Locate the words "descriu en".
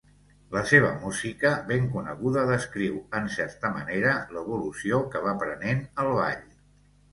2.53-3.29